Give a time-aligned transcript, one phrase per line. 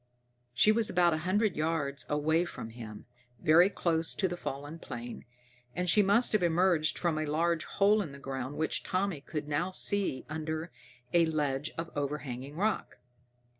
[0.55, 3.05] She was about a hundred yards away from him,
[3.39, 5.25] very close to the fallen plane,
[5.75, 9.47] and she must have emerged from a large hole in the ground which Tommy could
[9.47, 10.71] now see under
[11.13, 12.97] a ledge of overhanging rock.